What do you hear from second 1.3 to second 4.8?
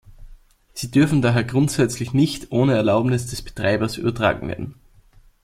grundsätzlich nicht ohne Erlaubnis des Betreibers übertragen werden.